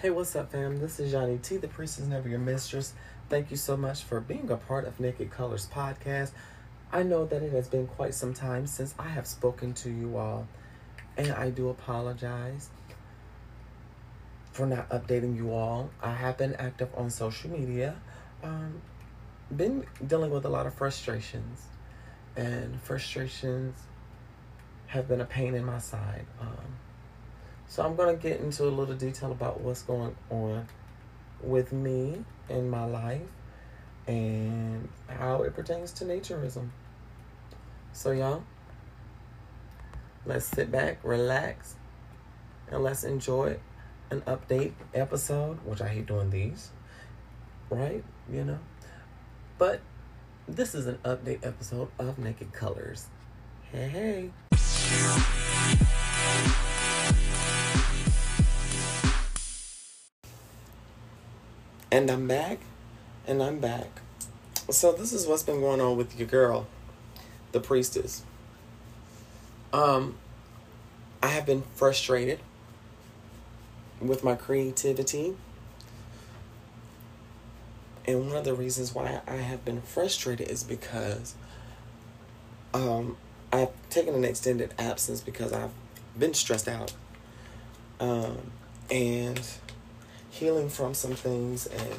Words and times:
Hey, 0.00 0.10
what's 0.10 0.36
up, 0.36 0.52
fam? 0.52 0.76
This 0.76 1.00
is 1.00 1.10
Johnny 1.10 1.38
T. 1.38 1.56
The 1.56 1.66
priest 1.66 1.98
is 1.98 2.06
never 2.06 2.28
your 2.28 2.38
mistress. 2.38 2.92
Thank 3.28 3.50
you 3.50 3.56
so 3.56 3.76
much 3.76 4.04
for 4.04 4.20
being 4.20 4.48
a 4.48 4.56
part 4.56 4.86
of 4.86 5.00
Naked 5.00 5.32
Colors 5.32 5.68
podcast. 5.74 6.30
I 6.92 7.02
know 7.02 7.26
that 7.26 7.42
it 7.42 7.50
has 7.50 7.66
been 7.66 7.88
quite 7.88 8.14
some 8.14 8.32
time 8.32 8.68
since 8.68 8.94
I 8.96 9.08
have 9.08 9.26
spoken 9.26 9.74
to 9.74 9.90
you 9.90 10.16
all, 10.16 10.46
and 11.16 11.32
I 11.32 11.50
do 11.50 11.68
apologize 11.68 12.70
for 14.52 14.66
not 14.66 14.88
updating 14.90 15.34
you 15.34 15.52
all. 15.52 15.90
I 16.00 16.12
have 16.12 16.38
been 16.38 16.54
active 16.54 16.90
on 16.96 17.10
social 17.10 17.50
media, 17.50 17.96
um, 18.44 18.80
been 19.56 19.84
dealing 20.06 20.30
with 20.30 20.44
a 20.44 20.48
lot 20.48 20.68
of 20.68 20.74
frustrations, 20.74 21.62
and 22.36 22.80
frustrations 22.82 23.74
have 24.86 25.08
been 25.08 25.20
a 25.20 25.26
pain 25.26 25.56
in 25.56 25.64
my 25.64 25.78
side. 25.78 26.26
Um, 26.40 26.76
so 27.68 27.84
I'm 27.84 27.94
going 27.96 28.16
to 28.16 28.22
get 28.22 28.40
into 28.40 28.64
a 28.64 28.70
little 28.70 28.94
detail 28.94 29.30
about 29.30 29.60
what's 29.60 29.82
going 29.82 30.16
on 30.30 30.66
with 31.42 31.72
me 31.72 32.24
in 32.48 32.68
my 32.68 32.84
life 32.84 33.20
and 34.06 34.88
how 35.06 35.42
it 35.42 35.54
pertains 35.54 35.92
to 35.92 36.04
naturism. 36.04 36.70
So, 37.92 38.10
y'all, 38.12 38.42
let's 40.24 40.46
sit 40.46 40.72
back, 40.72 40.98
relax, 41.02 41.76
and 42.70 42.82
let's 42.82 43.04
enjoy 43.04 43.58
an 44.10 44.22
update 44.22 44.72
episode, 44.94 45.58
which 45.64 45.82
I 45.82 45.88
hate 45.88 46.06
doing 46.06 46.30
these, 46.30 46.70
right? 47.68 48.02
You 48.32 48.44
know? 48.44 48.58
But 49.58 49.80
this 50.46 50.74
is 50.74 50.86
an 50.86 50.98
update 51.04 51.44
episode 51.44 51.88
of 51.98 52.18
Naked 52.18 52.52
Colors. 52.54 53.08
Hey, 53.70 54.30
hey. 54.52 55.37
And 61.98 62.08
I'm 62.12 62.28
back, 62.28 62.60
and 63.26 63.42
I'm 63.42 63.58
back. 63.58 64.02
So 64.70 64.92
this 64.92 65.12
is 65.12 65.26
what's 65.26 65.42
been 65.42 65.58
going 65.58 65.80
on 65.80 65.96
with 65.96 66.16
your 66.16 66.28
girl, 66.28 66.68
the 67.50 67.58
priestess. 67.58 68.22
Um, 69.72 70.14
I 71.20 71.26
have 71.26 71.44
been 71.44 71.64
frustrated 71.74 72.38
with 74.00 74.22
my 74.22 74.36
creativity. 74.36 75.34
And 78.06 78.28
one 78.28 78.36
of 78.36 78.44
the 78.44 78.54
reasons 78.54 78.94
why 78.94 79.20
I 79.26 79.34
have 79.34 79.64
been 79.64 79.82
frustrated 79.82 80.48
is 80.48 80.62
because 80.62 81.34
um, 82.74 83.16
I've 83.52 83.72
taken 83.90 84.14
an 84.14 84.24
extended 84.24 84.72
absence 84.78 85.20
because 85.20 85.52
I've 85.52 85.72
been 86.16 86.32
stressed 86.32 86.68
out. 86.68 86.94
Um, 87.98 88.52
and 88.88 89.40
healing 90.38 90.68
from 90.68 90.94
some 90.94 91.14
things 91.14 91.66
and 91.66 91.96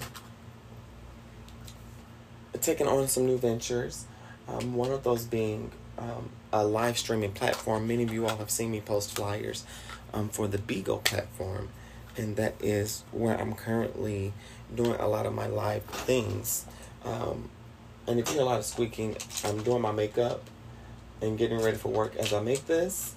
taking 2.61 2.87
on 2.87 3.07
some 3.07 3.25
new 3.25 3.37
ventures. 3.37 4.05
Um, 4.47 4.75
one 4.75 4.91
of 4.91 5.03
those 5.03 5.25
being 5.25 5.71
um, 5.97 6.29
a 6.51 6.65
live 6.65 6.97
streaming 6.97 7.33
platform. 7.33 7.87
Many 7.87 8.03
of 8.03 8.13
you 8.13 8.25
all 8.25 8.37
have 8.37 8.49
seen 8.49 8.71
me 8.71 8.81
post 8.81 9.15
flyers 9.15 9.65
um, 10.13 10.29
for 10.29 10.47
the 10.47 10.57
Beagle 10.57 10.99
platform, 10.99 11.69
and 12.17 12.35
that 12.37 12.55
is 12.61 13.03
where 13.11 13.39
I'm 13.39 13.53
currently 13.53 14.33
doing 14.73 14.99
a 14.99 15.07
lot 15.07 15.25
of 15.25 15.33
my 15.33 15.47
live 15.47 15.83
things. 15.83 16.65
Um, 17.05 17.49
and 18.07 18.19
if 18.19 18.29
you 18.29 18.35
hear 18.35 18.43
a 18.43 18.45
lot 18.45 18.59
of 18.59 18.65
squeaking, 18.65 19.17
I'm 19.43 19.61
doing 19.63 19.81
my 19.81 19.91
makeup 19.91 20.43
and 21.21 21.37
getting 21.37 21.61
ready 21.61 21.77
for 21.77 21.89
work 21.89 22.15
as 22.15 22.33
I 22.33 22.41
make 22.41 22.65
this. 22.65 23.13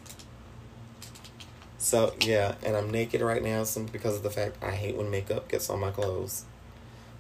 So 1.83 2.15
yeah, 2.21 2.55
and 2.63 2.77
I'm 2.77 2.91
naked 2.91 3.23
right 3.23 3.43
now 3.43 3.65
some 3.65 3.87
because 3.87 4.15
of 4.15 4.23
the 4.23 4.31
fact 4.31 4.57
I 4.63 4.71
hate 4.71 4.97
when 4.97 5.11
makeup 5.11 5.49
gets 5.49 5.69
on 5.69 5.81
my 5.81 5.91
clothes. 5.91 6.45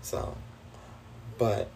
So, 0.03 0.37
but 1.37 1.69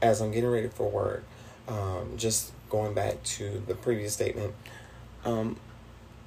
as 0.00 0.20
I'm 0.20 0.30
getting 0.30 0.48
ready 0.48 0.68
for 0.68 0.88
work, 0.88 1.24
um, 1.66 2.12
just 2.16 2.52
going 2.70 2.94
back 2.94 3.20
to 3.24 3.60
the 3.66 3.74
previous 3.74 4.12
statement, 4.12 4.54
um, 5.24 5.56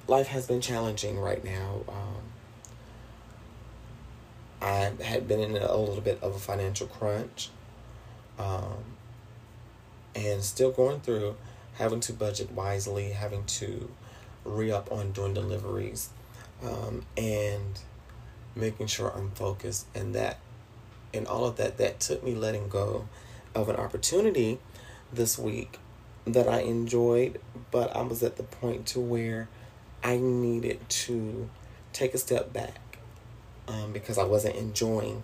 life 0.06 0.28
has 0.28 0.48
been 0.48 0.60
challenging 0.60 1.18
right 1.18 1.42
now. 1.42 1.84
Um, 1.88 2.24
I 4.62 4.92
had 5.02 5.30
been 5.30 5.40
in 5.40 5.56
a 5.56 5.78
little 5.78 6.02
bit 6.02 6.20
of 6.22 6.36
a 6.36 6.40
financial 6.40 6.88
crunch, 6.88 7.52
um, 8.38 8.84
and 10.14 10.44
still 10.44 10.72
going 10.72 11.00
through 11.00 11.38
having 11.76 12.02
to 12.02 12.12
budget 12.12 12.52
wisely, 12.52 13.12
having 13.12 13.46
to 13.46 13.90
re 14.46 14.72
up 14.72 14.92
on 14.92 15.12
doing 15.12 15.34
deliveries, 15.34 16.10
um, 16.64 17.04
and 17.18 17.80
making 18.56 18.88
sure 18.88 19.12
I'm 19.16 19.32
focused. 19.32 19.88
And 19.94 20.16
that, 20.16 20.40
and 21.14 21.28
all 21.28 21.46
of 21.46 21.58
that, 21.58 21.78
that 21.78 22.00
took 22.00 22.24
me 22.24 22.34
letting 22.36 22.70
go 22.70 23.08
of 23.54 23.68
an 23.70 23.76
opportunity 23.76 24.60
this 25.12 25.38
week 25.38 25.80
that 26.26 26.48
I 26.48 26.62
enjoyed, 26.62 27.40
but 27.72 27.96
I 27.96 28.02
was 28.02 28.24
at 28.24 28.38
the 28.38 28.44
point 28.44 28.86
to 28.88 29.00
where 29.00 29.48
I 30.04 30.18
needed 30.18 30.88
to 30.90 31.50
take 31.94 32.14
a 32.14 32.18
step 32.18 32.52
back 32.52 33.00
um, 33.68 33.94
because 33.94 34.18
I 34.18 34.24
wasn't 34.24 34.56
enjoying 34.56 35.24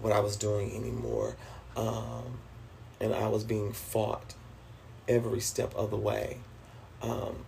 what 0.00 0.12
I 0.12 0.20
was 0.20 0.36
doing 0.36 0.74
anymore. 0.74 1.36
Um, 1.76 2.38
and 3.00 3.14
I 3.14 3.28
was 3.28 3.44
being 3.44 3.72
fought 3.72 4.34
every 5.06 5.40
step 5.40 5.74
of 5.74 5.90
the 5.90 5.96
way. 5.96 6.38
Um, 7.02 7.44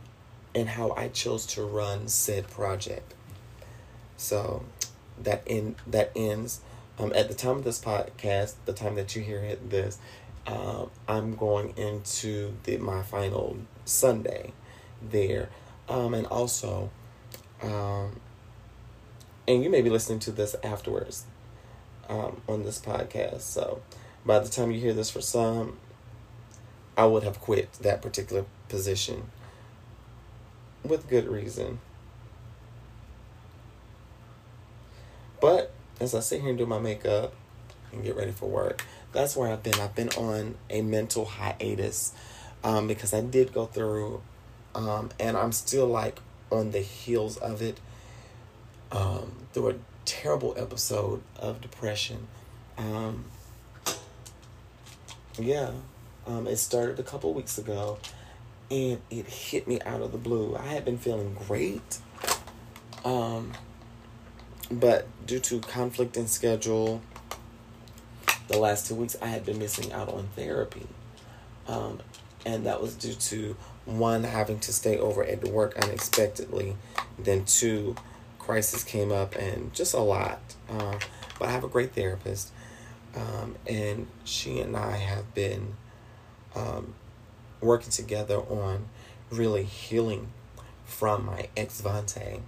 and 0.55 0.69
how 0.71 0.93
I 0.93 1.09
chose 1.09 1.47
to 1.47 1.63
run 1.63 2.09
said 2.09 2.49
project. 2.51 3.15
So 4.17 4.65
that 5.23 5.43
in 5.47 5.77
that 5.87 6.13
ends 6.17 6.61
um, 6.99 7.13
at 7.15 7.29
the 7.29 7.35
time 7.35 7.57
of 7.57 7.65
this 7.65 7.81
podcast, 7.81 8.55
the 8.67 8.73
time 8.73 8.95
that 8.97 9.17
you 9.17 9.23
hear 9.23 9.57
this, 9.57 9.99
um, 10.47 10.91
I'm 11.09 11.35
going 11.35 11.75
into 11.77 12.55
the 12.65 12.77
my 12.77 13.03
final 13.03 13.57
Sunday 13.85 14.53
there, 15.01 15.49
um, 15.89 16.13
and 16.13 16.27
also, 16.27 16.91
um, 17.63 18.21
and 19.49 19.65
you 19.65 19.71
may 19.71 19.81
be 19.81 19.89
listening 19.89 20.19
to 20.21 20.31
this 20.31 20.55
afterwards 20.63 21.25
um, 22.09 22.43
on 22.47 22.65
this 22.65 22.79
podcast. 22.79 23.43
So 23.43 23.81
by 24.27 24.39
the 24.41 24.49
time 24.49 24.71
you 24.71 24.81
hear 24.81 24.93
this, 24.93 25.11
for 25.11 25.23
some, 25.23 25.79
I 26.99 27.07
would 27.07 27.23
have 27.23 27.41
quit 27.41 27.73
that 27.81 28.03
particular 28.03 28.45
position 28.69 29.31
with 30.85 31.09
good 31.09 31.29
reason. 31.29 31.79
But 35.41 35.73
as 36.01 36.15
I 36.15 36.21
sit 36.21 36.41
here 36.41 36.51
and 36.51 36.59
do 36.59 36.67
my 36.67 36.79
makeup 36.79 37.35
and 37.93 38.05
get 38.05 38.17
ready 38.17 38.33
for 38.33 38.49
work, 38.49 38.85
that's 39.13 39.37
where 39.37 39.51
I've 39.51 39.63
been. 39.63 39.81
I've 39.81 39.95
been 39.95 40.11
on 40.11 40.57
a 40.69 40.83
mental 40.83 41.25
hiatus 41.25 42.13
um, 42.63 42.87
because 42.87 43.13
I 43.15 43.21
did 43.21 43.53
go 43.53 43.67
through, 43.67 44.23
um, 44.75 45.11
and 45.19 45.37
I'm 45.37 45.53
still 45.53 45.87
like 45.87 46.21
on 46.51 46.73
the 46.73 46.81
heels 46.81 47.37
of 47.39 47.63
it 47.63 47.81
um, 48.93 49.33
through 49.53 49.71
a 49.71 49.75
terrible 50.05 50.55
episode 50.57 51.23
of 51.39 51.61
depression. 51.61 52.27
Um, 52.77 53.25
yeah, 55.39 55.71
um, 56.27 56.47
it 56.47 56.57
started 56.57 56.99
a 56.99 57.03
couple 57.03 57.33
weeks 57.33 57.59
ago 57.59 57.99
and 58.71 59.01
it 59.11 59.27
hit 59.27 59.67
me 59.67 59.81
out 59.83 60.01
of 60.01 60.13
the 60.13 60.19
blue. 60.19 60.57
I 60.57 60.69
had 60.69 60.85
been 60.85 60.99
feeling 60.99 61.37
great. 61.47 61.99
Um, 63.05 63.53
but 64.71 65.07
due 65.27 65.41
to 65.41 65.61
conflict 65.61 66.17
in 66.17 66.27
schedule, 66.29 67.03
the 68.49 68.59
last 68.59 68.87
two 68.87 68.95
weeks 68.95 69.17
I 69.21 69.27
had 69.27 69.45
been 69.45 69.59
missing 69.59 69.93
out 69.93 70.09
on 70.09 70.29
therapy. 70.37 70.87
Um, 71.67 72.01
and 72.47 72.67
that 72.67 72.81
was 72.81 72.95
due 72.95 73.15
to 73.15 73.57
one, 73.85 74.25
having 74.25 74.61
to 74.61 74.73
stay 74.73 74.99
over 74.99 75.25
at 75.25 75.45
work 75.45 75.77
unexpectedly, 75.77 76.77
then 77.19 77.45
two, 77.45 77.97
crisis 78.39 78.83
came 78.83 79.13
up 79.13 79.37
and 79.37 79.73
just 79.73 79.95
a 79.95 80.01
lot. 80.01 80.41
Uh, 80.69 80.99
but 81.39 81.49
I 81.49 81.53
have 81.53 81.65
a 81.65 81.69
great 81.69 81.95
therapist, 81.95 82.51
um, 83.15 83.55
and 83.67 84.07
she 84.25 84.59
and 84.61 84.77
I 84.77 84.97
have 84.97 85.35
been 85.35 85.75
um, 86.55 86.95
working 87.61 87.91
together 87.91 88.37
on 88.37 88.87
really 89.31 89.65
healing 89.65 90.29
from 90.85 91.27
my 91.27 91.49
ex 91.57 91.81
Vante. 91.81 92.41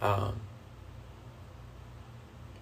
Um, 0.00 0.40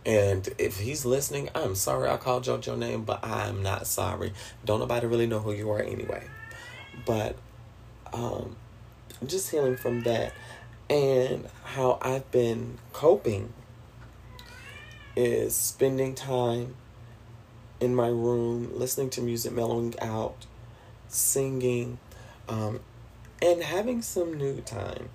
and 0.05 0.49
if 0.59 0.81
he's 0.81 1.05
listening, 1.05 1.49
I'm 1.55 1.75
sorry 1.75 2.09
I 2.09 2.17
called 2.17 2.47
you 2.47 2.59
your 2.65 2.77
name, 2.77 3.05
but 3.05 3.25
I'm 3.25 3.63
not 3.63 3.87
sorry. 3.87 4.33
Don't 4.65 4.81
nobody 4.81 5.07
really 5.07 5.27
know 5.27 5.39
who 5.41 5.53
you 5.53 5.71
are 5.71 5.81
anyway. 5.81 6.25
But 7.07 7.37
um, 8.13 8.57
just 9.27 9.51
healing 9.51 9.77
from 9.77 10.03
that 10.03 10.33
and 10.91 11.49
how 11.65 11.99
I've 12.03 12.31
been 12.31 12.79
coping 12.93 13.53
is 15.17 15.55
spending 15.55 16.15
time 16.15 16.75
in 17.81 17.95
my 17.95 18.09
room, 18.09 18.71
listening 18.79 19.11
to 19.11 19.21
music, 19.21 19.53
mellowing 19.53 19.95
out, 20.01 20.47
singing, 21.13 21.99
um, 22.49 22.81
and 23.41 23.63
having 23.63 24.03
some 24.03 24.35
new 24.35 24.61
time. 24.61 25.09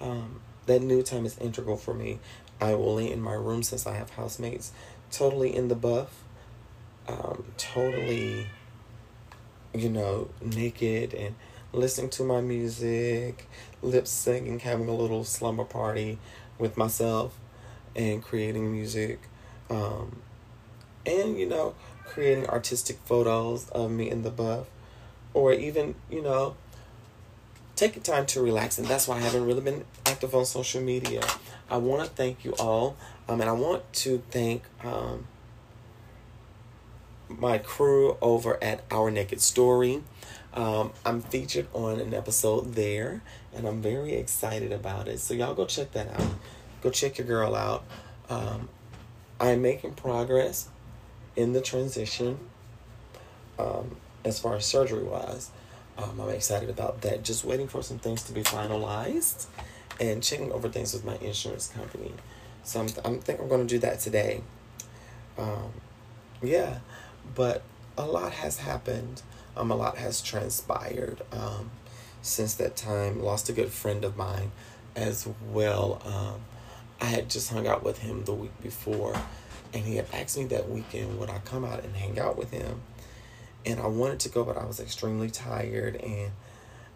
Um, 0.00 0.40
that 0.66 0.82
new 0.82 1.02
time 1.02 1.26
is 1.26 1.38
integral 1.38 1.76
for 1.76 1.94
me. 1.94 2.18
I 2.60 2.74
will 2.74 2.94
lay 2.94 3.10
in 3.10 3.20
my 3.20 3.34
room 3.34 3.62
since 3.62 3.86
I 3.86 3.94
have 3.94 4.10
housemates, 4.10 4.72
totally 5.10 5.54
in 5.54 5.68
the 5.68 5.74
buff, 5.74 6.22
um, 7.08 7.44
totally, 7.56 8.46
you 9.74 9.88
know, 9.88 10.30
naked 10.40 11.14
and 11.14 11.34
listening 11.72 12.10
to 12.10 12.22
my 12.22 12.40
music, 12.40 13.48
lip 13.82 14.04
syncing, 14.04 14.60
having 14.60 14.88
a 14.88 14.94
little 14.94 15.24
slumber 15.24 15.64
party 15.64 16.18
with 16.58 16.76
myself, 16.76 17.38
and 17.96 18.22
creating 18.22 18.70
music. 18.70 19.20
Um, 19.68 20.22
and, 21.04 21.38
you 21.38 21.46
know, 21.46 21.74
creating 22.04 22.46
artistic 22.48 22.98
photos 23.04 23.68
of 23.70 23.90
me 23.90 24.10
in 24.10 24.22
the 24.22 24.30
buff. 24.30 24.68
Or 25.34 25.52
even, 25.52 25.94
you 26.10 26.22
know, 26.22 26.56
taking 27.76 28.02
time 28.02 28.26
to 28.26 28.42
relax. 28.42 28.78
And 28.78 28.86
that's 28.86 29.08
why 29.08 29.16
I 29.16 29.20
haven't 29.20 29.46
really 29.46 29.60
been 29.60 29.84
active 30.06 30.34
on 30.34 30.44
social 30.44 30.82
media. 30.82 31.22
I 31.70 31.78
want 31.78 32.04
to 32.04 32.08
thank 32.08 32.44
you 32.44 32.54
all. 32.58 32.96
Um, 33.28 33.40
and 33.40 33.48
I 33.48 33.52
want 33.52 33.90
to 33.94 34.22
thank 34.30 34.64
um, 34.84 35.26
my 37.28 37.58
crew 37.58 38.16
over 38.20 38.62
at 38.62 38.84
Our 38.90 39.10
Naked 39.10 39.40
Story. 39.40 40.02
Um, 40.54 40.92
I'm 41.06 41.22
featured 41.22 41.66
on 41.72 41.98
an 41.98 42.12
episode 42.12 42.74
there, 42.74 43.22
and 43.54 43.66
I'm 43.66 43.80
very 43.80 44.14
excited 44.14 44.70
about 44.70 45.08
it. 45.08 45.18
So, 45.18 45.32
y'all 45.32 45.54
go 45.54 45.64
check 45.64 45.92
that 45.92 46.08
out. 46.12 46.28
Go 46.82 46.90
check 46.90 47.16
your 47.16 47.26
girl 47.26 47.54
out. 47.54 47.84
Um, 48.28 48.68
I'm 49.40 49.62
making 49.62 49.94
progress 49.94 50.68
in 51.34 51.52
the 51.52 51.60
transition 51.60 52.38
um, 53.58 53.96
as 54.24 54.38
far 54.38 54.56
as 54.56 54.66
surgery 54.66 55.02
wise. 55.02 55.50
Um, 55.98 56.20
I'm 56.20 56.30
excited 56.30 56.70
about 56.70 57.02
that. 57.02 57.22
Just 57.22 57.44
waiting 57.44 57.68
for 57.68 57.82
some 57.82 57.98
things 57.98 58.22
to 58.24 58.32
be 58.32 58.42
finalized 58.42 59.46
and 60.00 60.22
checking 60.22 60.52
over 60.52 60.68
things 60.68 60.94
with 60.94 61.04
my 61.04 61.16
insurance 61.16 61.68
company. 61.68 62.12
So 62.64 62.80
I'm, 62.80 62.88
I'm 63.04 63.18
think 63.20 63.40
I'm 63.40 63.48
going 63.48 63.66
to 63.66 63.74
do 63.74 63.78
that 63.80 64.00
today. 64.00 64.42
Um, 65.36 65.72
yeah, 66.42 66.78
but 67.34 67.62
a 67.96 68.06
lot 68.06 68.32
has 68.32 68.58
happened. 68.58 69.22
Um, 69.56 69.70
a 69.70 69.76
lot 69.76 69.98
has 69.98 70.22
transpired 70.22 71.22
um, 71.32 71.70
since 72.22 72.54
that 72.54 72.76
time. 72.76 73.22
Lost 73.22 73.48
a 73.48 73.52
good 73.52 73.70
friend 73.70 74.04
of 74.04 74.16
mine 74.16 74.52
as 74.96 75.28
well. 75.50 76.00
Um, 76.04 76.40
I 77.00 77.06
had 77.06 77.28
just 77.28 77.50
hung 77.50 77.66
out 77.66 77.82
with 77.82 77.98
him 77.98 78.24
the 78.24 78.32
week 78.32 78.62
before, 78.62 79.14
and 79.74 79.84
he 79.84 79.96
had 79.96 80.06
asked 80.12 80.38
me 80.38 80.44
that 80.46 80.70
weekend 80.70 81.18
would 81.18 81.30
I 81.30 81.38
come 81.40 81.64
out 81.64 81.84
and 81.84 81.96
hang 81.96 82.18
out 82.18 82.38
with 82.38 82.50
him. 82.50 82.80
And 83.64 83.80
I 83.80 83.86
wanted 83.86 84.20
to 84.20 84.28
go, 84.28 84.44
but 84.44 84.56
I 84.56 84.64
was 84.64 84.80
extremely 84.80 85.30
tired, 85.30 85.96
and 85.96 86.32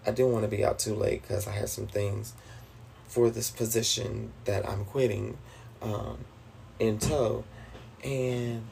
I 0.07 0.11
didn't 0.11 0.33
want 0.33 0.45
to 0.45 0.51
be 0.57 0.65
out 0.65 0.79
too 0.79 0.95
late 0.95 1.23
because 1.23 1.47
I 1.47 1.53
had 1.53 1.69
some 1.69 1.87
things 1.87 2.33
for 3.07 3.31
this 3.31 3.51
position 3.51 4.33
that 4.45 4.69
I'm 4.69 4.85
quitting 4.85 5.39
um, 5.81 6.19
in 6.79 6.99
tow. 6.99 7.45
And 8.03 8.67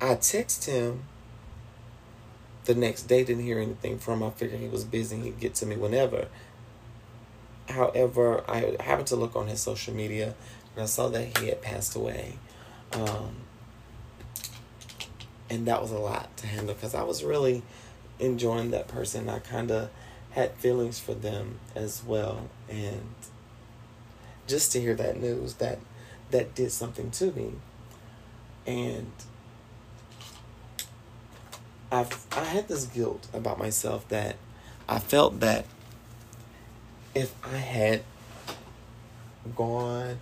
I 0.00 0.14
text 0.16 0.66
him 0.66 1.04
the 2.64 2.74
next 2.74 3.04
day, 3.04 3.24
didn't 3.24 3.44
hear 3.44 3.58
anything 3.58 3.98
from 3.98 4.20
him. 4.22 4.28
I 4.28 4.30
figured 4.30 4.60
he 4.60 4.68
was 4.68 4.84
busy, 4.84 5.20
he'd 5.20 5.40
get 5.40 5.54
to 5.56 5.66
me 5.66 5.76
whenever. 5.76 6.28
However, 7.68 8.44
I 8.48 8.76
happened 8.80 9.08
to 9.08 9.16
look 9.16 9.34
on 9.34 9.48
his 9.48 9.60
social 9.60 9.94
media 9.94 10.34
and 10.74 10.82
I 10.82 10.86
saw 10.86 11.08
that 11.08 11.38
he 11.38 11.48
had 11.48 11.62
passed 11.62 11.94
away. 11.96 12.34
Um, 12.92 13.36
and 15.52 15.66
that 15.66 15.82
was 15.82 15.90
a 15.90 15.98
lot 15.98 16.34
to 16.38 16.46
handle 16.46 16.74
because 16.74 16.94
I 16.94 17.02
was 17.02 17.22
really 17.22 17.62
enjoying 18.18 18.70
that 18.70 18.88
person. 18.88 19.28
I 19.28 19.38
kind 19.38 19.70
of 19.70 19.90
had 20.30 20.52
feelings 20.52 20.98
for 20.98 21.12
them 21.12 21.60
as 21.74 22.02
well. 22.02 22.48
And 22.70 23.14
just 24.46 24.72
to 24.72 24.80
hear 24.80 24.94
that 24.94 25.20
news, 25.20 25.54
that 25.54 25.78
that 26.30 26.54
did 26.54 26.72
something 26.72 27.10
to 27.10 27.32
me. 27.32 27.52
And 28.66 29.12
I've 31.90 32.26
I 32.32 32.44
had 32.44 32.68
this 32.68 32.86
guilt 32.86 33.28
about 33.34 33.58
myself 33.58 34.08
that 34.08 34.36
I 34.88 35.00
felt 35.00 35.40
that 35.40 35.66
if 37.14 37.34
I 37.44 37.58
had 37.58 38.04
gone, 39.54 40.18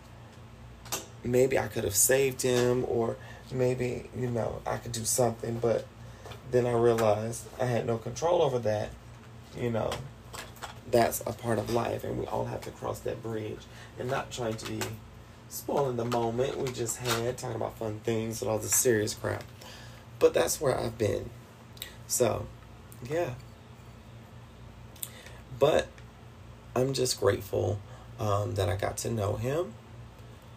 maybe 1.23 1.57
I 1.57 1.69
could 1.69 1.85
have 1.85 1.95
saved 1.95 2.43
him, 2.43 2.85
or 2.89 3.17
maybe 3.53 4.09
you 4.17 4.29
know 4.29 4.61
I 4.67 4.77
could 4.77 4.93
do 4.93 5.05
something. 5.05 5.59
But 5.59 5.87
then 6.51 6.67
I 6.67 6.73
realized 6.73 7.45
I 7.61 7.67
had 7.67 7.87
no 7.87 7.99
control 7.99 8.43
over 8.43 8.59
that. 8.61 8.91
You 9.57 9.71
know, 9.71 9.91
that's 10.91 11.21
a 11.21 11.33
part 11.33 11.59
of 11.59 11.73
life, 11.73 12.05
and 12.05 12.19
we 12.19 12.27
all 12.27 12.47
have 12.47 12.61
to 12.63 12.71
cross 12.71 13.01
that 13.01 13.23
bridge. 13.23 13.61
And 13.99 14.09
not 14.09 14.31
trying 14.31 14.55
to 14.55 14.67
be 14.67 14.81
spoiling 15.49 15.97
the 15.97 16.05
moment 16.05 16.57
we 16.57 16.71
just 16.71 16.99
had, 16.99 17.37
talking 17.37 17.57
about 17.57 17.77
fun 17.77 18.01
things 18.05 18.41
and 18.41 18.51
all 18.51 18.59
this 18.59 18.75
serious 18.75 19.15
crap. 19.15 19.45
But 20.19 20.33
that's 20.33 20.61
where 20.61 20.79
I've 20.79 20.97
been. 20.97 21.31
So, 22.07 22.47
yeah. 23.09 23.31
But 25.59 25.89
I'm 26.75 26.93
just 26.93 27.19
grateful 27.19 27.81
um, 28.19 28.55
that 28.55 28.69
I 28.69 28.77
got 28.77 28.97
to 28.99 29.11
know 29.11 29.37
him 29.37 29.75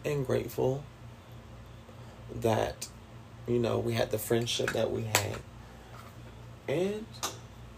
and 0.06 0.25
grateful 0.25 0.84
that, 2.42 2.88
you 3.48 3.60
know, 3.60 3.78
we 3.78 3.94
had 3.94 4.12
the 4.12 4.18
friendship 4.18 4.72
that 4.72 4.92
we 4.92 5.04
had. 5.04 5.38
And, 6.68 7.06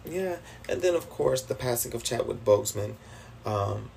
yeah. 0.06 0.38
And 0.70 0.82
then, 0.82 0.96
of 0.96 1.10
course, 1.10 1.42
the 1.42 1.56
passing 1.56 1.94
of 1.94 2.04
Chadwick 2.04 2.44
Boseman 2.46 2.94
um, 3.46 3.90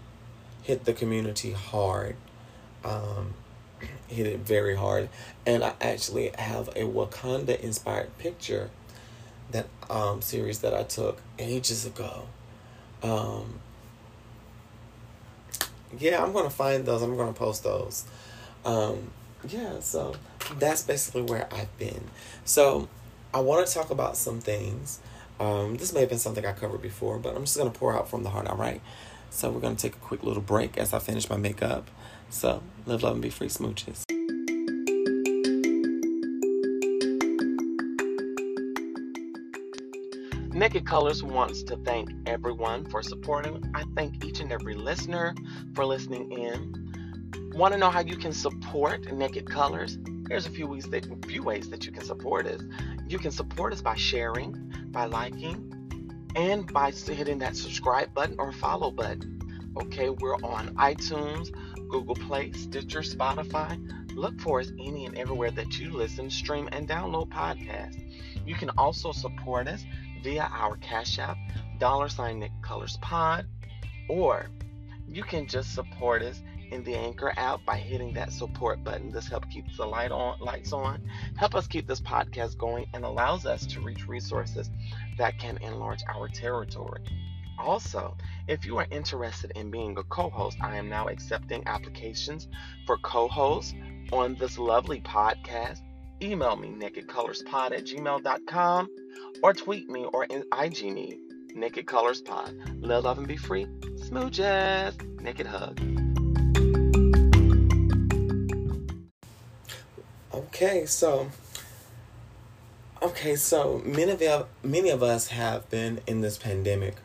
hit 0.62 0.84
the 0.84 0.92
community 0.92 1.52
hard. 1.52 2.16
Um, 2.84 3.34
hit 4.08 4.26
it 4.26 4.40
very 4.40 4.76
hard. 4.76 5.08
And 5.46 5.62
I 5.62 5.74
actually 5.80 6.30
have 6.38 6.68
a 6.68 6.82
Wakanda 6.82 7.58
inspired 7.60 8.16
picture 8.18 8.70
that 9.50 9.66
um, 9.88 10.20
series 10.22 10.60
that 10.60 10.74
I 10.74 10.82
took 10.82 11.20
ages 11.38 11.86
ago. 11.86 12.26
Um, 13.02 13.60
yeah, 15.98 16.22
I'm 16.22 16.32
gonna 16.32 16.50
find 16.50 16.84
those. 16.84 17.02
I'm 17.02 17.16
gonna 17.16 17.32
post 17.32 17.64
those. 17.64 18.04
Um, 18.64 19.10
yeah, 19.48 19.80
so 19.80 20.14
that's 20.58 20.82
basically 20.82 21.22
where 21.22 21.48
I've 21.52 21.76
been. 21.78 22.04
So 22.44 22.88
I 23.32 23.40
want 23.40 23.66
to 23.66 23.72
talk 23.72 23.90
about 23.90 24.16
some 24.16 24.40
things. 24.40 25.00
Um, 25.40 25.76
this 25.76 25.92
may 25.92 26.00
have 26.00 26.08
been 26.08 26.18
something 26.18 26.44
I 26.44 26.52
covered 26.52 26.82
before, 26.82 27.18
but 27.18 27.36
I'm 27.36 27.44
just 27.44 27.56
gonna 27.56 27.70
pour 27.70 27.96
out 27.96 28.08
from 28.08 28.22
the 28.22 28.30
heart. 28.30 28.48
All 28.48 28.56
right. 28.56 28.80
So 29.30 29.50
we're 29.50 29.60
gonna 29.60 29.76
take 29.76 29.94
a 29.94 29.98
quick 30.00 30.22
little 30.22 30.42
break 30.42 30.78
as 30.78 30.92
I 30.92 30.98
finish 30.98 31.28
my 31.28 31.36
makeup. 31.36 31.90
So 32.30 32.62
live, 32.86 33.02
love, 33.02 33.14
and 33.14 33.22
be 33.22 33.30
free, 33.30 33.48
smooches. 33.48 34.04
Naked 40.58 40.86
Colors 40.86 41.22
wants 41.22 41.62
to 41.62 41.76
thank 41.84 42.10
everyone 42.26 42.84
for 42.90 43.00
supporting. 43.00 43.62
I 43.74 43.84
thank 43.94 44.24
each 44.24 44.40
and 44.40 44.50
every 44.50 44.74
listener 44.74 45.34
for 45.74 45.84
listening 45.84 46.32
in. 46.32 46.87
Want 47.58 47.74
to 47.74 47.78
know 47.80 47.90
how 47.90 48.02
you 48.02 48.16
can 48.16 48.32
support 48.32 49.12
Naked 49.12 49.50
Colors? 49.50 49.98
There's 50.28 50.46
a 50.46 50.50
few 50.50 50.68
ways 50.68 50.84
that 50.90 51.04
few 51.26 51.42
ways 51.42 51.68
that 51.70 51.84
you 51.84 51.90
can 51.90 52.04
support 52.04 52.46
us. 52.46 52.62
You 53.08 53.18
can 53.18 53.32
support 53.32 53.72
us 53.72 53.82
by 53.82 53.96
sharing, 53.96 54.72
by 54.92 55.06
liking, 55.06 56.28
and 56.36 56.72
by 56.72 56.92
hitting 56.92 57.40
that 57.40 57.56
subscribe 57.56 58.14
button 58.14 58.36
or 58.38 58.52
follow 58.52 58.92
button. 58.92 59.74
Okay, 59.76 60.08
we're 60.08 60.36
on 60.36 60.72
iTunes, 60.76 61.50
Google 61.88 62.14
Play, 62.14 62.52
Stitcher, 62.52 63.00
Spotify. 63.00 63.76
Look 64.14 64.40
for 64.40 64.60
us 64.60 64.70
any 64.78 65.06
and 65.06 65.18
everywhere 65.18 65.50
that 65.50 65.80
you 65.80 65.90
listen, 65.90 66.30
stream, 66.30 66.68
and 66.70 66.88
download 66.88 67.28
podcasts. 67.30 68.00
You 68.46 68.54
can 68.54 68.70
also 68.78 69.10
support 69.10 69.66
us 69.66 69.84
via 70.22 70.48
our 70.52 70.76
Cash 70.76 71.18
App, 71.18 71.36
dollar 71.80 72.08
sign 72.08 72.38
Naked 72.38 72.62
Colors 72.62 72.98
Pod, 73.02 73.46
or 74.08 74.46
you 75.08 75.24
can 75.24 75.48
just 75.48 75.74
support 75.74 76.22
us 76.22 76.40
in 76.70 76.82
the 76.84 76.94
Anchor 76.94 77.32
app 77.36 77.64
by 77.64 77.76
hitting 77.76 78.12
that 78.14 78.32
support 78.32 78.82
button. 78.84 79.10
This 79.10 79.28
helps 79.28 79.48
keep 79.48 79.64
the 79.76 79.86
light 79.86 80.10
on, 80.10 80.38
lights 80.40 80.72
on, 80.72 81.02
help 81.36 81.54
us 81.54 81.66
keep 81.66 81.86
this 81.86 82.00
podcast 82.00 82.58
going, 82.58 82.86
and 82.94 83.04
allows 83.04 83.46
us 83.46 83.66
to 83.66 83.80
reach 83.80 84.06
resources 84.06 84.70
that 85.16 85.38
can 85.38 85.58
enlarge 85.58 86.00
our 86.08 86.28
territory. 86.28 87.00
Also, 87.58 88.16
if 88.46 88.64
you 88.64 88.78
are 88.78 88.86
interested 88.90 89.52
in 89.56 89.70
being 89.70 89.96
a 89.98 90.02
co-host, 90.04 90.58
I 90.60 90.76
am 90.76 90.88
now 90.88 91.08
accepting 91.08 91.62
applications 91.66 92.48
for 92.86 92.98
co-hosts 92.98 93.74
on 94.12 94.36
this 94.36 94.58
lovely 94.58 95.00
podcast. 95.00 95.80
Email 96.22 96.56
me 96.56 96.68
nakedcolorspod 96.68 97.72
at 97.72 97.84
gmail.com 97.84 98.88
or 99.42 99.52
tweet 99.52 99.88
me 99.88 100.04
or 100.12 100.24
IG 100.24 100.92
me, 100.92 101.18
Naked 101.54 101.86
Colors 101.86 102.20
Pod. 102.20 102.54
Live, 102.80 103.04
love, 103.04 103.18
and 103.18 103.26
be 103.26 103.36
free. 103.36 103.66
Smooches. 103.96 105.20
Naked 105.20 105.46
hug. 105.46 106.07
Okay, 110.60 110.86
so 110.86 111.30
okay, 113.00 113.36
so 113.36 113.80
many 113.84 114.26
of 114.26 114.48
many 114.64 114.90
of 114.90 115.04
us 115.04 115.28
have 115.28 115.70
been 115.70 116.00
in 116.08 116.20
this 116.20 116.36
pandemic 116.36 116.96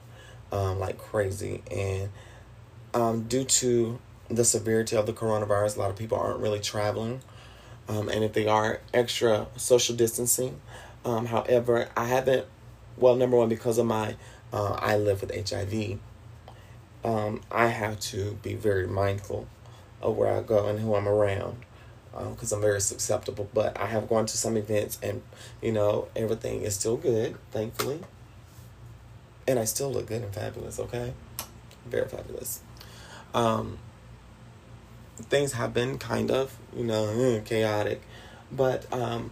um, 0.52 0.80
like 0.80 0.98
crazy, 0.98 1.62
and 1.70 2.10
um, 2.96 3.28
due 3.28 3.44
to 3.44 4.00
the 4.28 4.44
severity 4.44 4.96
of 4.96 5.06
the 5.06 5.14
coronavirus, 5.14 5.76
a 5.76 5.82
lot 5.82 5.92
of 5.92 5.96
people 5.96 6.18
aren't 6.18 6.40
really 6.40 6.62
traveling. 6.62 7.22
Um, 7.88 8.10
and 8.10 8.24
if 8.24 8.34
they 8.34 8.48
are, 8.48 8.82
extra 8.92 9.46
social 9.56 9.96
distancing. 9.96 10.60
Um, 11.06 11.28
however, 11.28 11.90
I 11.96 12.06
haven't, 12.06 12.48
well, 12.98 13.16
number 13.16 13.38
one, 13.38 13.50
because 13.50 13.78
of 13.78 13.86
my, 13.86 14.16
uh, 14.52 14.80
I 14.80 14.98
live 14.98 15.22
with 15.22 15.52
HIV, 15.52 16.00
um, 17.04 17.42
I 17.52 17.68
have 17.68 18.00
to 18.00 18.40
be 18.42 18.56
very 18.56 18.88
mindful 18.88 19.48
of 20.02 20.18
where 20.18 20.36
I 20.36 20.42
go 20.42 20.66
and 20.66 20.80
who 20.80 20.96
I'm 20.96 21.08
around 21.08 21.58
because 22.16 22.54
um, 22.54 22.58
I'm 22.58 22.62
very 22.62 22.82
susceptible. 22.82 23.50
But 23.54 23.80
I 23.80 23.88
have 23.88 24.08
gone 24.08 24.26
to 24.26 24.38
some 24.38 24.58
events 24.58 25.00
and, 25.02 25.22
you 25.62 25.72
know, 25.72 26.08
everything 26.16 26.62
is 26.62 26.76
still 26.76 26.98
good, 26.98 27.36
thankfully. 27.52 28.00
And 29.48 29.60
I 29.60 29.66
still 29.66 29.92
look 29.92 30.08
good 30.08 30.22
and 30.22 30.34
fabulous, 30.34 30.80
okay? 30.80 31.14
Very 31.86 32.08
fabulous. 32.08 32.62
Um, 33.34 33.78
things 35.18 35.54
have 35.54 35.74
been 35.74 35.98
kind 35.98 36.32
of, 36.32 36.58
you 36.76 36.84
know, 36.84 37.06
mm, 37.06 37.46
chaotic. 37.46 38.02
But 38.52 38.92
um, 38.94 39.32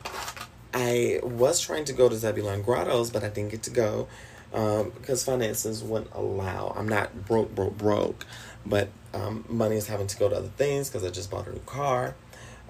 I 0.74 1.20
was 1.24 1.60
trying 1.60 1.86
to 1.86 1.94
go 1.94 2.10
to 2.10 2.16
Zebulon 2.16 2.62
Grottos, 2.62 3.12
but 3.12 3.24
I 3.24 3.30
didn't 3.30 3.52
get 3.52 3.64
to 3.64 3.70
go 3.70 4.08
um, 4.54 4.92
because 4.92 5.24
finances 5.24 5.84
wouldn't 5.84 6.12
allow. 6.14 6.74
I'm 6.76 6.88
not 6.88 7.26
broke, 7.26 7.54
broke, 7.54 7.78
broke, 7.78 8.26
but 8.66 8.90
um, 9.14 9.46
money 9.48 9.76
is 9.76 9.88
having 9.88 10.08
to 10.08 10.18
go 10.18 10.30
to 10.30 10.36
other 10.36 10.48
things 10.48 10.90
because 10.90 11.06
I 11.06 11.10
just 11.10 11.30
bought 11.30 11.48
a 11.48 11.52
new 11.52 11.60
car. 11.60 12.16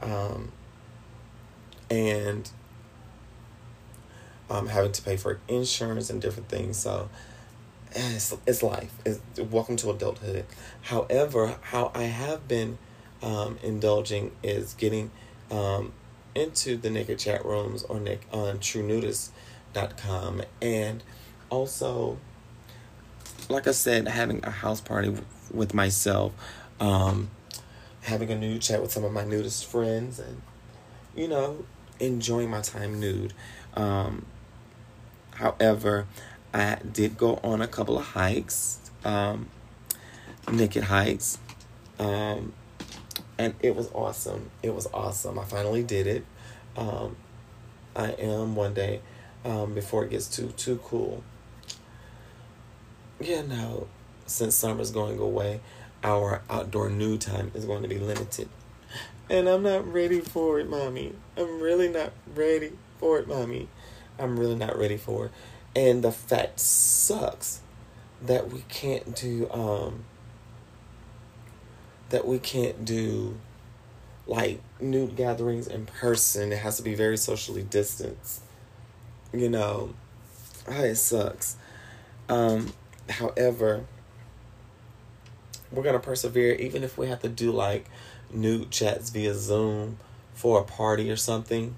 Um, 0.02 0.52
and 1.90 2.50
um, 4.50 4.68
having 4.68 4.92
to 4.92 5.02
pay 5.02 5.18
for 5.18 5.40
insurance 5.48 6.10
and 6.10 6.22
different 6.22 6.50
things. 6.50 6.78
So 6.78 7.10
it's, 7.94 8.36
it's 8.46 8.64
life. 8.64 8.94
It's, 9.06 9.20
welcome 9.38 9.76
to 9.78 9.90
adulthood. 9.92 10.46
However, 10.84 11.58
how 11.62 11.92
I 11.94 12.04
have 12.04 12.48
been 12.48 12.78
um, 13.22 13.58
indulging 13.64 14.32
is 14.44 14.74
getting 14.74 15.12
um, 15.50 15.94
into 16.36 16.78
the 16.78 16.90
naked 16.90 17.20
chat 17.20 17.46
rooms 17.46 17.84
on 17.84 18.04
Nick 18.04 18.22
on 18.32 18.60
TrueNudist.com 18.60 20.42
and 20.62 21.04
also, 21.50 22.18
like 23.50 23.68
I 23.68 23.72
said, 23.72 24.08
having 24.08 24.44
a 24.44 24.50
house 24.50 24.82
party 24.82 25.16
with 25.52 25.74
myself, 25.74 26.34
um, 26.80 27.30
having 28.02 28.30
a 28.30 28.38
nude 28.38 28.62
chat 28.62 28.82
with 28.82 28.92
some 28.92 29.04
of 29.04 29.12
my 29.12 29.24
nudist 29.24 29.66
friends, 29.66 30.20
and 30.20 30.42
you 31.16 31.28
know, 31.28 31.66
enjoying 32.00 32.50
my 32.50 32.62
time 32.62 33.00
nude. 33.00 33.34
Um, 33.76 34.26
however, 35.36 36.08
I 36.54 36.78
did 36.92 37.18
go 37.18 37.40
on 37.44 37.62
a 37.62 37.68
couple 37.68 37.98
of 37.98 38.06
hikes, 38.06 38.92
um, 39.06 39.50
naked 40.52 40.84
hikes. 40.84 41.38
Um, 42.00 42.54
and 43.38 43.56
it 43.60 43.76
was 43.76 43.90
awesome. 43.94 44.52
It 44.62 44.74
was 44.74 44.88
awesome. 44.94 45.40
I 45.40 45.46
finally 45.46 45.84
did 45.84 46.08
it. 46.08 46.26
Um, 46.78 47.16
I 47.96 48.12
am 48.12 48.56
one 48.56 48.74
day 48.74 49.02
um, 49.44 49.74
before 49.74 50.06
it 50.06 50.12
gets 50.12 50.28
too 50.28 50.54
too 50.58 50.80
cool. 50.84 51.24
Yeah, 53.20 53.42
no. 53.42 53.88
Since 54.26 54.56
summer's 54.56 54.92
going 54.92 55.20
away, 55.20 55.60
our 56.04 56.42
outdoor 56.50 56.90
nude 56.90 57.22
time 57.22 57.52
is 57.54 57.66
going 57.66 57.84
to 57.84 57.90
be 57.90 58.00
limited, 58.00 58.50
and 59.30 59.48
I'm 59.48 59.64
not 59.64 59.92
ready 59.92 60.20
for 60.22 60.60
it, 60.60 60.70
mommy. 60.70 61.14
I'm 61.38 61.62
really 61.62 61.88
not 61.88 62.14
ready 62.36 62.74
for 63.00 63.20
it, 63.20 63.28
mommy. 63.28 63.68
I'm 64.20 64.40
really 64.40 64.56
not 64.56 64.78
ready 64.78 64.98
for 64.98 65.26
it, 65.26 65.32
and 65.76 66.04
the 66.04 66.12
fact 66.12 66.60
sucks 66.60 67.62
that 68.22 68.52
we 68.52 68.64
can't 68.70 69.16
do 69.16 69.50
um 69.52 70.06
that 72.10 72.28
we 72.28 72.38
can't 72.38 72.86
do 72.86 73.38
like 74.28 74.62
nude 74.80 75.16
gatherings 75.16 75.68
in 75.68 75.86
person. 75.86 76.52
It 76.52 76.60
has 76.60 76.78
to 76.78 76.84
be 76.84 76.94
very 76.94 77.18
socially 77.18 77.64
distanced. 77.64 78.42
You 79.34 79.50
know, 79.50 79.94
it 80.68 80.96
sucks. 80.96 81.56
Um, 82.30 82.74
however, 83.10 83.86
we're 85.72 85.84
gonna 85.84 86.00
persevere 86.00 86.54
even 86.56 86.84
if 86.84 86.98
we 86.98 87.08
have 87.08 87.22
to 87.22 87.30
do 87.30 87.52
like 87.52 87.86
nude 88.32 88.72
chats 88.72 89.10
via 89.10 89.34
Zoom 89.34 89.98
for 90.34 90.62
a 90.62 90.64
party 90.64 91.10
or 91.12 91.16
something, 91.16 91.76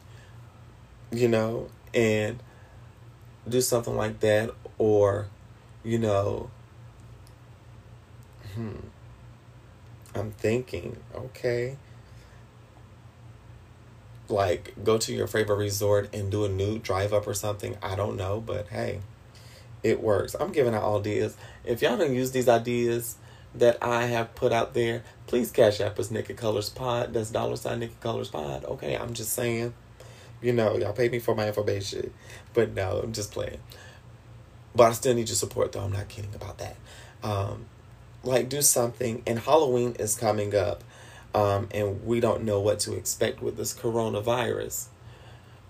you 1.12 1.28
know, 1.28 1.70
and 1.94 2.42
do 3.48 3.62
something 3.62 3.96
like 3.96 4.20
that 4.22 4.52
or, 4.78 5.28
you 5.84 5.98
know, 5.98 6.50
hmm 8.56 8.72
I'm 10.16 10.32
thinking, 10.32 10.98
okay. 11.16 11.78
Like, 14.30 14.74
go 14.84 14.98
to 15.00 15.14
your 15.14 15.28
favorite 15.28 15.58
resort 15.58 16.14
and 16.14 16.32
do 16.32 16.46
a 16.46 16.50
nude 16.50 16.84
drive 16.84 17.14
up 17.14 17.28
or 17.28 17.34
something. 17.34 17.78
I 17.82 17.96
don't 17.96 18.16
know, 18.16 18.40
but 18.40 18.68
hey, 18.68 19.02
it 19.82 20.02
works. 20.02 20.36
I'm 20.40 20.52
giving 20.52 20.74
out 20.76 21.00
ideas. 21.00 21.36
If 21.66 21.82
y'all 21.82 21.98
don't 21.98 22.14
use 22.14 22.32
these 22.32 22.48
ideas 22.48 23.18
that 23.56 23.78
I 23.82 24.06
have 24.06 24.36
put 24.36 24.52
out 24.52 24.74
there, 24.74 25.04
please 25.28 25.52
cash 25.52 25.80
app 25.80 26.00
us 26.00 26.12
Naked 26.12 26.38
Colors 26.38 26.70
Pod. 26.70 27.14
That's 27.14 27.32
dollar 27.32 27.56
sign 27.56 27.80
Naked 27.80 28.00
Colors 28.02 28.30
Pod. 28.30 28.66
Okay, 28.66 28.96
I'm 28.96 29.14
just 29.14 29.34
saying. 29.34 29.74
You 30.42 30.52
know, 30.52 30.78
y'all 30.78 30.94
pay 30.94 31.08
me 31.08 31.20
for 31.20 31.36
my 31.36 31.48
information. 31.48 32.14
But 32.54 32.74
no, 32.74 33.00
I'm 33.04 33.14
just 33.14 33.32
playing. 33.32 33.60
But 34.76 34.90
I 34.90 34.92
still 34.92 35.14
need 35.14 35.30
your 35.30 35.36
support, 35.36 35.72
though. 35.72 35.82
I'm 35.82 35.92
not 35.92 36.10
kidding 36.10 36.36
about 36.36 36.58
that. 36.58 36.76
Um, 37.24 37.66
like 38.24 38.50
do 38.50 38.62
something 38.62 39.22
and 39.28 39.40
halloween 39.40 39.96
is 40.00 40.16
coming 40.16 40.56
up 40.56 40.84
um, 41.36 41.68
and 41.72 42.06
we 42.06 42.20
don't 42.20 42.44
know 42.44 42.60
what 42.60 42.80
to 42.80 42.94
expect 42.94 43.42
with 43.42 43.58
this 43.58 43.74
coronavirus 43.74 44.86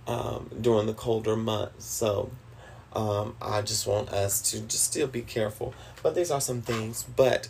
um, 0.07 0.49
during 0.59 0.85
the 0.85 0.93
colder 0.93 1.35
months 1.35 1.85
so 1.85 2.31
um, 2.93 3.35
i 3.41 3.61
just 3.61 3.87
want 3.87 4.09
us 4.09 4.41
to 4.51 4.59
just 4.61 4.83
still 4.83 5.07
be 5.07 5.21
careful 5.21 5.73
but 6.03 6.15
these 6.15 6.29
are 6.29 6.41
some 6.41 6.61
things 6.61 7.03
but 7.15 7.49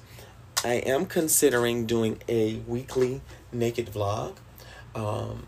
i 0.64 0.74
am 0.74 1.06
considering 1.06 1.86
doing 1.86 2.20
a 2.28 2.56
weekly 2.68 3.22
naked 3.52 3.88
vlog 3.88 4.36
um, 4.96 5.48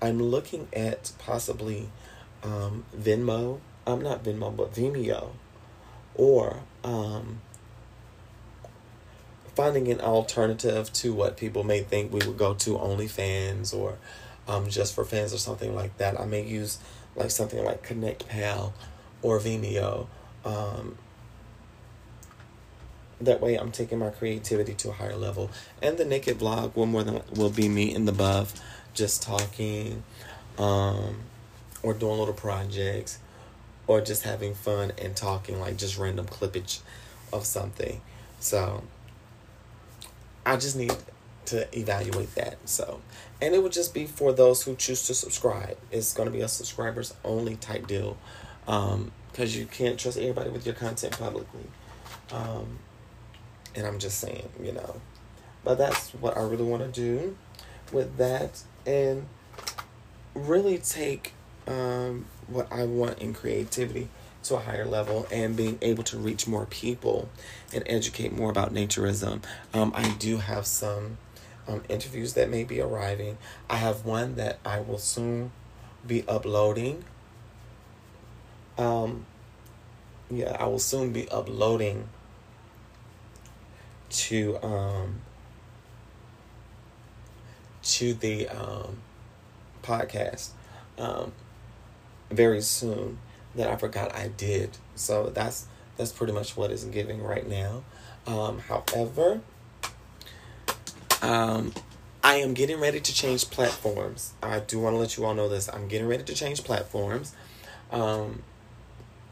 i'm 0.00 0.22
looking 0.22 0.68
at 0.72 1.12
possibly 1.18 1.88
um, 2.42 2.84
venmo 2.96 3.60
i'm 3.86 4.02
not 4.02 4.22
venmo 4.24 4.54
but 4.54 4.72
vimeo 4.74 5.30
or 6.14 6.60
um, 6.84 7.40
finding 9.54 9.88
an 9.88 10.00
alternative 10.00 10.92
to 10.92 11.12
what 11.12 11.36
people 11.36 11.62
may 11.64 11.80
think 11.80 12.12
we 12.12 12.26
would 12.26 12.38
go 12.38 12.54
to 12.54 12.70
OnlyFans 12.70 13.74
or 13.74 13.98
um, 14.48 14.68
just 14.68 14.94
for 14.94 15.04
fans 15.04 15.32
or 15.32 15.38
something 15.38 15.74
like 15.74 15.96
that. 15.98 16.18
I 16.18 16.24
may 16.24 16.44
use 16.44 16.78
like 17.14 17.30
something 17.30 17.62
like 17.62 17.86
ConnectPal 17.86 18.72
or 19.20 19.38
Vimeo. 19.38 20.06
Um, 20.44 20.96
that 23.24 23.40
way, 23.40 23.56
I'm 23.56 23.72
taking 23.72 23.98
my 23.98 24.10
creativity 24.10 24.74
to 24.74 24.90
a 24.90 24.92
higher 24.92 25.16
level. 25.16 25.50
And 25.80 25.98
the 25.98 26.04
naked 26.04 26.38
vlog 26.38 26.74
will 26.74 26.86
more 26.86 27.02
than 27.02 27.22
will 27.34 27.50
be 27.50 27.68
me 27.68 27.94
in 27.94 28.04
the 28.04 28.12
buff, 28.12 28.60
just 28.94 29.22
talking, 29.22 30.02
um, 30.58 31.16
or 31.82 31.94
doing 31.94 32.18
little 32.18 32.34
projects, 32.34 33.18
or 33.86 34.00
just 34.00 34.22
having 34.22 34.54
fun 34.54 34.92
and 35.00 35.16
talking 35.16 35.60
like 35.60 35.76
just 35.76 35.98
random 35.98 36.26
clippage 36.26 36.80
of 37.32 37.44
something. 37.44 38.00
So 38.40 38.82
I 40.44 40.56
just 40.56 40.76
need 40.76 40.94
to 41.46 41.78
evaluate 41.78 42.34
that. 42.34 42.56
So, 42.68 43.00
and 43.40 43.54
it 43.54 43.62
would 43.62 43.72
just 43.72 43.92
be 43.92 44.06
for 44.06 44.32
those 44.32 44.62
who 44.62 44.76
choose 44.76 45.06
to 45.06 45.14
subscribe. 45.14 45.76
It's 45.90 46.14
going 46.14 46.26
to 46.26 46.32
be 46.32 46.40
a 46.40 46.48
subscribers 46.48 47.14
only 47.24 47.56
type 47.56 47.86
deal, 47.86 48.16
um, 48.68 49.12
because 49.30 49.56
you 49.56 49.66
can't 49.66 49.98
trust 49.98 50.18
everybody 50.18 50.50
with 50.50 50.64
your 50.66 50.74
content 50.74 51.18
publicly. 51.18 51.66
Um, 52.30 52.78
and 53.74 53.86
I'm 53.86 53.98
just 53.98 54.18
saying, 54.18 54.48
you 54.62 54.72
know, 54.72 55.00
but 55.64 55.78
that's 55.78 56.10
what 56.10 56.36
I 56.36 56.42
really 56.42 56.64
want 56.64 56.82
to 56.82 57.00
do 57.00 57.36
with 57.92 58.16
that, 58.16 58.62
and 58.86 59.26
really 60.34 60.78
take 60.78 61.34
um 61.66 62.24
what 62.46 62.66
I 62.72 62.84
want 62.84 63.18
in 63.20 63.34
creativity 63.34 64.08
to 64.44 64.56
a 64.56 64.58
higher 64.58 64.84
level 64.84 65.26
and 65.30 65.56
being 65.56 65.78
able 65.82 66.02
to 66.02 66.18
reach 66.18 66.48
more 66.48 66.66
people 66.66 67.28
and 67.72 67.84
educate 67.86 68.32
more 68.32 68.50
about 68.50 68.74
naturism. 68.74 69.42
Um, 69.72 69.92
I 69.94 70.10
do 70.18 70.38
have 70.38 70.66
some 70.66 71.18
um, 71.68 71.82
interviews 71.88 72.34
that 72.34 72.50
may 72.50 72.64
be 72.64 72.80
arriving. 72.80 73.38
I 73.70 73.76
have 73.76 74.04
one 74.04 74.34
that 74.36 74.58
I 74.64 74.80
will 74.80 74.98
soon 74.98 75.52
be 76.06 76.26
uploading. 76.26 77.04
Um, 78.76 79.26
yeah, 80.30 80.56
I 80.58 80.66
will 80.66 80.80
soon 80.80 81.12
be 81.12 81.28
uploading 81.28 82.08
to 84.12 84.58
um 84.62 85.20
to 87.82 88.14
the 88.14 88.48
um 88.48 88.98
podcast 89.82 90.50
um 90.98 91.32
very 92.30 92.60
soon 92.60 93.18
that 93.54 93.68
I 93.68 93.76
forgot 93.76 94.14
I 94.14 94.28
did. 94.28 94.76
So 94.94 95.30
that's 95.30 95.66
that's 95.96 96.12
pretty 96.12 96.32
much 96.32 96.56
what 96.56 96.70
it's 96.70 96.84
giving 96.84 97.22
right 97.22 97.46
now. 97.46 97.82
Um, 98.26 98.60
however, 98.60 99.40
um, 101.20 101.72
I 102.24 102.36
am 102.36 102.54
getting 102.54 102.80
ready 102.80 103.00
to 103.00 103.14
change 103.14 103.50
platforms. 103.50 104.32
I 104.42 104.60
do 104.60 104.80
want 104.80 104.94
to 104.94 104.98
let 104.98 105.16
you 105.16 105.24
all 105.24 105.34
know 105.34 105.48
this. 105.48 105.68
I'm 105.68 105.88
getting 105.88 106.06
ready 106.06 106.22
to 106.24 106.34
change 106.34 106.64
platforms. 106.64 107.34
Um, 107.90 108.42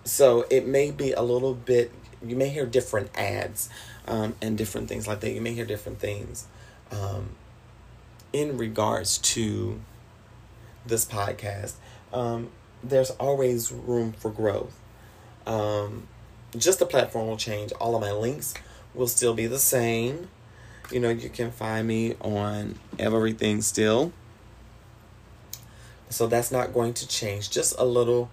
so 0.04 0.44
it 0.50 0.66
may 0.66 0.90
be 0.90 1.12
a 1.12 1.22
little 1.22 1.54
bit, 1.54 1.92
you 2.24 2.36
may 2.36 2.48
hear 2.48 2.66
different 2.66 3.10
ads 3.16 3.70
um, 4.10 4.34
and 4.42 4.58
different 4.58 4.88
things 4.88 5.06
like 5.06 5.20
that. 5.20 5.30
You 5.30 5.40
may 5.40 5.54
hear 5.54 5.64
different 5.64 6.00
things 6.00 6.46
um, 6.90 7.30
in 8.32 8.58
regards 8.58 9.18
to 9.18 9.80
this 10.84 11.04
podcast. 11.04 11.74
Um, 12.12 12.50
there's 12.82 13.10
always 13.12 13.70
room 13.70 14.12
for 14.12 14.30
growth. 14.30 14.78
Um, 15.46 16.08
just 16.56 16.80
the 16.80 16.86
platform 16.86 17.28
will 17.28 17.36
change. 17.36 17.72
All 17.80 17.94
of 17.94 18.00
my 18.00 18.12
links 18.12 18.52
will 18.94 19.06
still 19.06 19.32
be 19.32 19.46
the 19.46 19.60
same. 19.60 20.28
You 20.90 20.98
know, 20.98 21.10
you 21.10 21.28
can 21.28 21.52
find 21.52 21.86
me 21.86 22.16
on 22.20 22.74
everything 22.98 23.62
still. 23.62 24.12
So 26.08 26.26
that's 26.26 26.50
not 26.50 26.74
going 26.74 26.94
to 26.94 27.06
change. 27.06 27.50
Just 27.50 27.76
a 27.78 27.84
little 27.84 28.28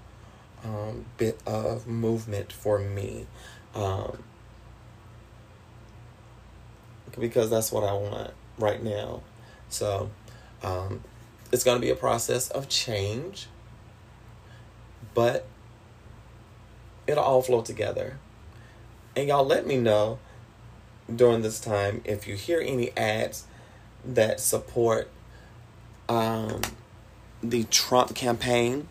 um, 0.66 1.06
bit 1.18 1.40
of 1.46 1.86
movement 1.86 2.52
for 2.52 2.80
me. 2.80 3.28
Um, 3.76 4.24
because 7.20 7.50
that's 7.50 7.72
what 7.72 7.84
I 7.84 7.94
want 7.94 8.32
right 8.58 8.82
now. 8.82 9.22
So 9.70 10.10
um, 10.64 11.04
it's 11.52 11.64
going 11.64 11.78
to 11.78 11.82
be 11.82 11.92
a 11.92 11.96
process 11.96 12.50
of 12.50 12.70
change, 12.70 13.48
but 15.14 15.46
it'll 17.06 17.24
all 17.24 17.42
flow 17.42 17.62
together. 17.62 18.18
And 19.16 19.28
y'all 19.28 19.46
let 19.46 19.66
me 19.66 19.78
know 19.78 20.20
during 21.14 21.42
this 21.42 21.60
time 21.60 22.02
if 22.06 22.28
you 22.28 22.36
hear 22.36 22.60
any 22.60 22.96
ads 22.98 23.46
that 24.06 24.40
support 24.40 25.10
um, 26.10 26.62
the 27.42 27.64
Trump 27.66 28.16
campaign 28.16 28.88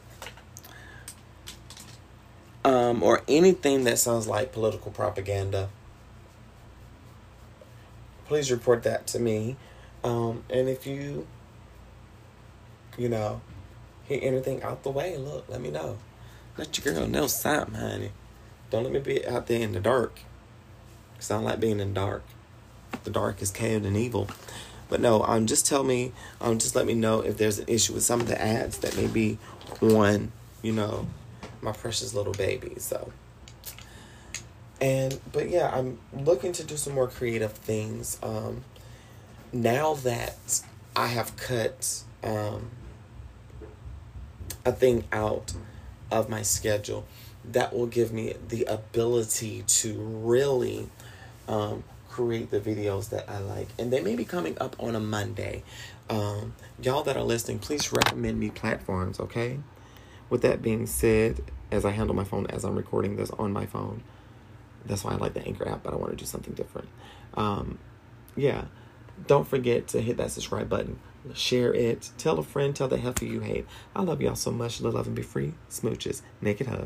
um, 2.65 3.03
or 3.03 3.23
anything 3.29 3.85
that 3.85 3.99
sounds 3.99 4.27
like 4.27 4.53
political 4.53 4.91
propaganda, 4.91 5.69
please 8.29 8.51
report 8.51 8.83
that 8.85 9.07
to 9.09 9.19
me. 9.19 9.57
Um, 10.05 10.45
and 10.51 10.69
if 10.69 10.87
you, 10.87 11.27
you 12.97 13.09
know, 13.09 13.41
hear 14.05 14.21
anything 14.23 14.63
out 14.63 14.83
the 14.83 14.91
way, 14.91 15.17
look, 15.17 15.47
let 15.49 15.61
me 15.61 15.71
know. 15.71 15.99
Let 16.57 16.85
your 16.85 16.95
girl 16.95 17.07
know 17.07 17.27
something, 17.27 17.75
honey. 17.75 18.13
Don't 18.71 18.85
let 18.85 18.93
me 18.93 19.01
be 19.01 19.27
out 19.27 19.47
there 19.47 19.61
in 19.61 19.73
the 19.73 19.81
dark. 19.81 20.21
Cause 21.17 21.31
I 21.31 21.35
don't 21.35 21.45
like 21.45 21.61
being 21.61 21.81
in 21.81 21.95
the 21.95 22.01
dark. 22.01 22.23
The 23.05 23.11
dark 23.11 23.43
is 23.43 23.51
cold 23.51 23.85
and 23.85 23.97
evil. 23.97 24.29
But 24.89 25.01
no, 25.01 25.23
um, 25.25 25.47
just 25.47 25.67
tell 25.67 25.83
me, 25.83 26.13
um, 26.41 26.59
just 26.59 26.77
let 26.77 26.87
me 26.87 26.95
know 26.95 27.21
if 27.21 27.37
there's 27.37 27.59
an 27.59 27.67
issue 27.69 27.95
with 27.95 28.05
some 28.05 28.21
of 28.21 28.29
the 28.29 28.41
ads 28.41 28.79
that 28.79 28.97
may 28.97 29.07
be 29.07 29.39
on, 29.81 30.31
you 30.63 30.73
know, 30.73 31.09
my 31.61 31.73
precious 31.73 32.15
little 32.15 32.33
baby. 32.33 32.75
So, 32.79 33.13
and 34.81 35.19
but 35.33 35.49
yeah, 35.49 35.71
I'm 35.73 35.99
looking 36.13 36.53
to 36.53 36.65
do 36.65 36.77
some 36.77 36.95
more 36.95 37.09
creative 37.09 37.53
things. 37.53 38.19
Um, 38.23 38.65
now 39.53 39.95
that 39.95 40.63
I 40.95 41.09
have 41.09 41.37
cut 41.37 42.03
um 42.23 42.71
a 44.65 44.73
thing 44.73 45.05
out 45.13 45.53
of 46.11 46.29
my 46.29 46.43
schedule, 46.43 47.07
that 47.45 47.73
will 47.73 47.87
give 47.87 48.13
me 48.13 48.35
the 48.49 48.65
ability 48.65 49.63
to 49.67 49.95
really 49.95 50.89
um, 51.49 51.85
create 52.09 52.51
the 52.51 52.61
videos 52.61 53.11
that 53.11 53.29
I 53.29 53.39
like. 53.39 53.69
And 53.79 53.93
they 53.93 54.01
may 54.01 54.17
be 54.17 54.25
coming 54.25 54.57
up 54.61 54.77
on 54.79 54.97
a 54.97 55.01
Monday. 55.01 55.63
Um, 56.11 56.55
y'all 56.83 57.03
that 57.05 57.17
are 57.17 57.23
listening, 57.23 57.59
please 57.59 57.93
recommend 57.93 58.39
me 58.39 58.51
platforms, 58.51 59.21
okay? 59.21 59.59
With 60.29 60.43
that 60.43 60.63
being 60.63 60.87
said, 60.87 61.43
as 61.71 61.85
I 61.85 61.91
handle 61.91 62.15
my 62.15 62.25
phone 62.25 62.47
as 62.47 62.65
I'm 62.65 62.77
recording 62.77 63.17
this 63.17 63.31
on 63.33 63.53
my 63.53 63.67
phone, 63.67 64.03
that's 64.87 65.05
why 65.05 65.13
I 65.13 65.17
like 65.17 65.35
the 65.35 65.45
Anchor 65.45 65.69
app, 65.69 65.83
but 65.83 65.93
I 65.93 65.97
want 65.97 66.11
to 66.11 66.17
do 66.17 66.25
something 66.25 66.55
different. 66.55 66.89
Um, 67.35 67.79
yeah, 68.37 68.65
don't 69.27 69.47
forget 69.47 69.89
to 69.89 70.01
hit 70.01 70.17
that 70.19 70.31
subscribe 70.31 70.69
button, 70.69 70.99
share 71.35 71.73
it, 71.73 72.11
tell 72.19 72.39
a 72.39 72.43
friend, 72.43 72.75
tell 72.77 72.89
the 72.89 72.99
heifer 72.99 73.25
you 73.25 73.41
hate. 73.41 73.67
I 73.95 74.03
love 74.03 74.21
y'all 74.21 74.37
so 74.37 74.51
much. 74.51 74.81
Love, 74.81 75.07
and 75.07 75.17
be 75.17 75.23
free. 75.23 75.55
Smooches. 75.71 76.23
Naked 76.41 76.67
hug. 76.69 76.85